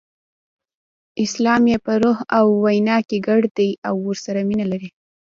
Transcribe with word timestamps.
اسلام 1.23 1.61
یې 1.71 1.77
په 1.85 1.93
روح 2.03 2.17
او 2.37 2.45
وینه 2.63 2.97
کې 3.07 3.17
ګډ 3.27 3.41
دی 3.57 3.69
او 3.87 3.95
ورسره 4.07 4.39
مینه 4.49 4.65
لري. 4.71 4.89